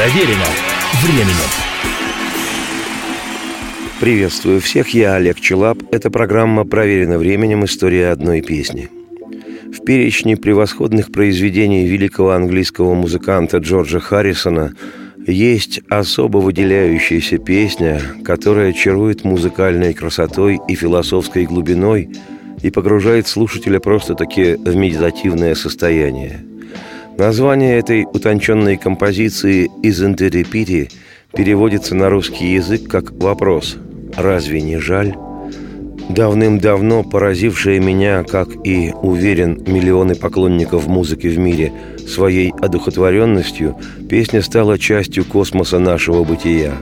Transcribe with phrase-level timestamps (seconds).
[0.00, 0.46] Проверено
[1.02, 1.50] временем.
[4.00, 5.76] Приветствую всех, я Олег Челап.
[5.92, 7.66] Это программа «Проверено временем.
[7.66, 8.88] История одной песни».
[9.70, 14.72] В перечне превосходных произведений великого английского музыканта Джорджа Харрисона
[15.26, 22.08] есть особо выделяющаяся песня, которая чарует музыкальной красотой и философской глубиной
[22.62, 26.46] и погружает слушателя просто-таки в медитативное состояние.
[27.20, 30.90] Название этой утонченной композиции «Isn't it a pity»
[31.36, 33.76] переводится на русский язык как «вопрос»
[34.16, 35.14] «Разве не жаль?»
[36.08, 41.74] Давным-давно поразившая меня, как и, уверен, миллионы поклонников музыки в мире,
[42.08, 43.76] своей одухотворенностью,
[44.08, 46.72] песня стала частью космоса нашего бытия.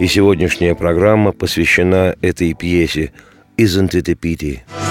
[0.00, 3.12] И сегодняшняя программа посвящена этой пьесе
[3.56, 4.87] «Isn't it a pity?»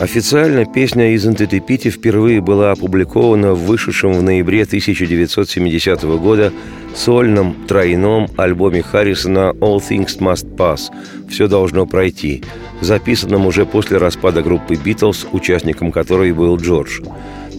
[0.00, 6.52] Официально песня из Антетепити впервые была опубликована в вышедшем в ноябре 1970 года
[6.94, 10.82] сольном тройном альбоме Харрисона «All Things Must Pass»
[11.28, 12.44] «Все должно пройти»,
[12.80, 17.00] записанном уже после распада группы «Битлз», участником которой был Джордж.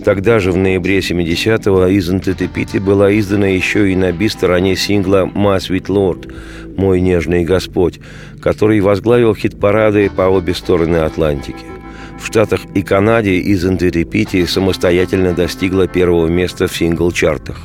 [0.06, 5.58] Тогда же, в ноябре 70-го, из Антетепити была издана еще и на би-стороне сингла «My
[5.58, 6.34] Sweet Lord»
[6.78, 8.00] «Мой нежный Господь»,
[8.42, 11.66] который возглавил хит-парады по обе стороны Атлантики–
[12.20, 17.58] в Штатах и Канаде из Интерепити самостоятельно достигла первого места в сингл-чартах.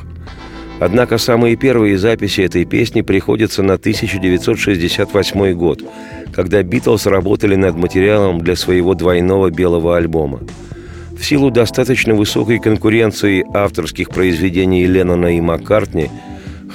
[0.79, 5.81] Однако самые первые записи этой песни приходятся на 1968 год,
[6.33, 10.41] когда Битлз работали над материалом для своего двойного белого альбома.
[11.17, 16.09] В силу достаточно высокой конкуренции авторских произведений Леннона и Маккартни–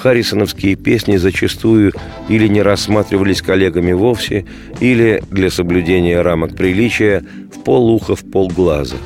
[0.01, 1.93] харрисоновские песни зачастую
[2.29, 4.47] или не рассматривались коллегами вовсе,
[4.81, 7.23] или для соблюдения рамок приличия
[7.55, 8.97] в полуха в полглаза.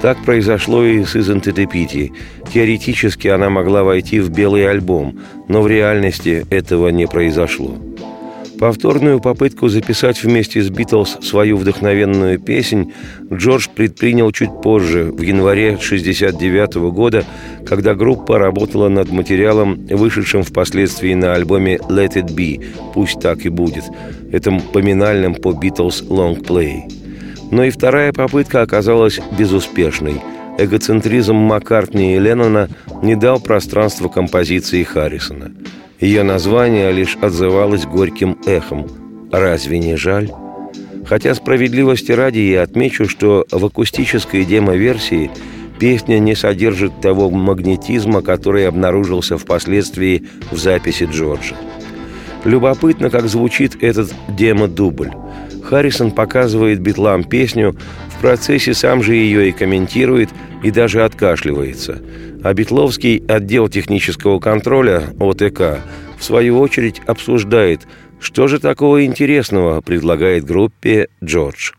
[0.00, 2.10] Так произошло и с «Isn't it
[2.52, 7.78] Теоретически она могла войти в белый альбом, но в реальности этого не произошло.
[8.62, 12.92] Повторную попытку записать вместе с «Битлз» свою вдохновенную песнь
[13.32, 17.24] Джордж предпринял чуть позже, в январе 1969 года,
[17.66, 22.64] когда группа работала над материалом, вышедшим впоследствии на альбоме «Let It Be»
[22.94, 23.82] «Пусть так и будет»,
[24.30, 26.84] этом поминальном по «Битлз» лонгплей.
[27.50, 30.20] Но и вторая попытка оказалась безуспешной–
[30.58, 32.68] эгоцентризм Маккартни и Леннона
[33.02, 35.50] не дал пространства композиции Харрисона.
[36.02, 38.88] Ее название лишь отзывалось горьким эхом.
[39.30, 40.32] Разве не жаль?
[41.06, 45.30] Хотя справедливости ради я отмечу, что в акустической демо-версии
[45.78, 51.54] песня не содержит того магнетизма, который обнаружился впоследствии в записи Джорджа.
[52.44, 55.12] Любопытно, как звучит этот демо-дубль.
[55.62, 57.76] Харрисон показывает битлам песню,
[58.08, 60.30] в процессе сам же ее и комментирует,
[60.62, 62.00] и даже откашливается–
[62.42, 65.80] а Бетловский отдел технического контроля ОТК
[66.18, 67.86] в свою очередь обсуждает,
[68.20, 71.72] что же такого интересного предлагает группе Джордж.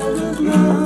[0.00, 0.77] of love.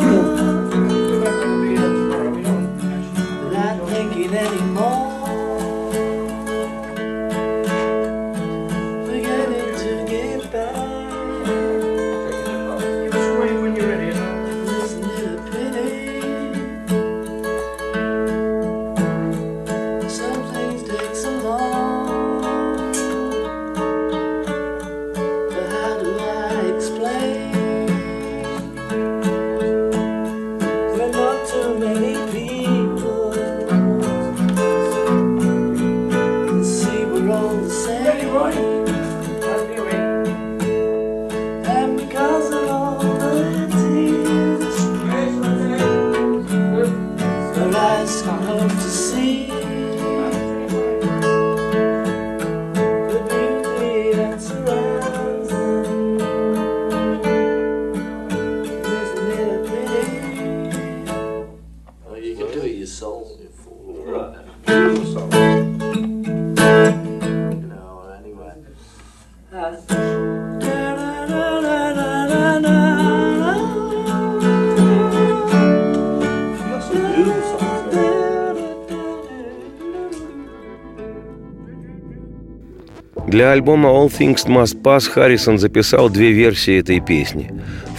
[83.26, 87.50] Для альбома All Things Must Pass Харрисон записал две версии этой песни.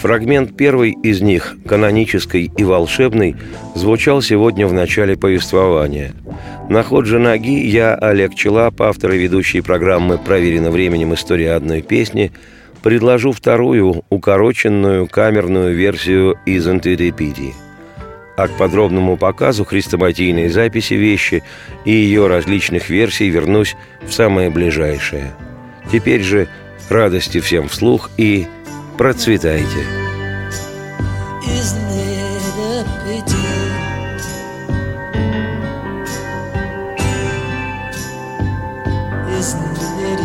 [0.02, 3.36] Фрагмент первой из них, канонической и волшебной,
[3.74, 6.14] звучал сегодня в начале повествования.
[6.70, 11.14] На ход же ноги я, Олег Челап, автор и ведущий программы «Проверено временем.
[11.14, 12.32] История одной песни»,
[12.84, 17.54] предложу вторую, укороченную камерную версию из Антидепидии
[18.36, 21.44] а к подробному показу хрестоматийной записи вещи
[21.86, 25.34] и ее различных версий вернусь в самое ближайшее.
[25.92, 26.48] Теперь же
[26.90, 28.48] радости всем вслух и
[28.98, 29.86] процветайте!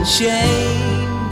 [0.08, 1.30] shame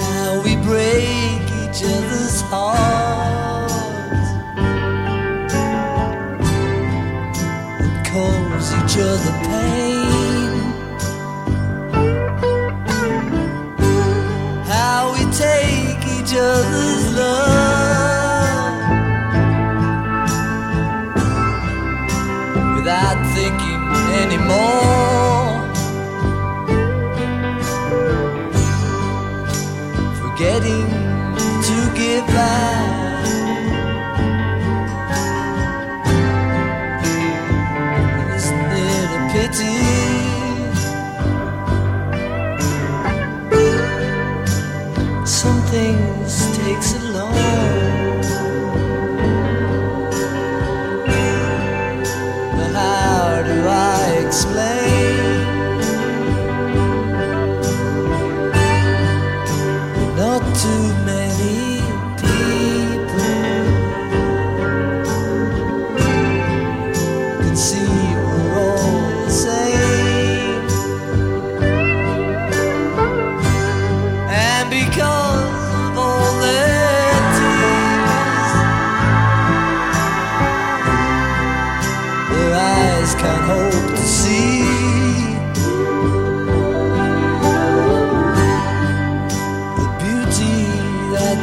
[0.00, 2.83] how we break each other's hearts.
[8.76, 10.50] Each other pain.
[14.66, 17.54] How we take each other's love
[22.76, 23.82] without thinking
[24.22, 25.52] anymore.
[30.20, 30.88] Forgetting
[31.68, 32.83] to give back.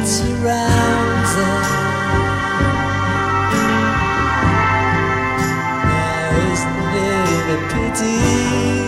[0.06, 1.70] surrounds us.
[5.88, 8.81] Now isn't it a pity?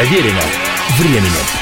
[0.00, 0.40] Проверено
[0.96, 1.59] временем.